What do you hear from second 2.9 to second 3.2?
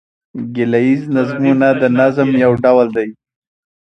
دﺉ.